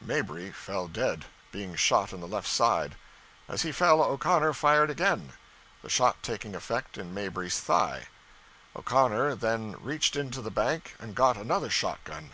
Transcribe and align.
Mabry 0.00 0.50
fell 0.52 0.88
dead, 0.88 1.26
being 1.50 1.74
shot 1.76 2.14
in 2.14 2.20
the 2.22 2.26
left 2.26 2.48
side. 2.48 2.94
As 3.46 3.60
he 3.60 3.72
fell 3.72 4.02
O'Connor 4.02 4.54
fired 4.54 4.88
again, 4.88 5.34
the 5.82 5.90
shot 5.90 6.22
taking 6.22 6.54
effect 6.54 6.96
in 6.96 7.12
Mabry's 7.12 7.60
thigh. 7.60 8.08
O'Connor 8.74 9.34
then 9.34 9.76
reached 9.82 10.16
into 10.16 10.40
the 10.40 10.50
bank 10.50 10.96
and 10.98 11.14
got 11.14 11.36
another 11.36 11.68
shot 11.68 12.02
gun. 12.04 12.30